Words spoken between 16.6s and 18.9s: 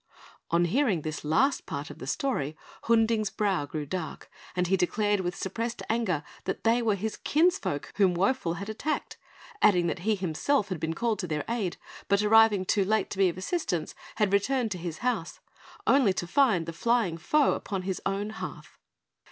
the flying foe upon his own hearth.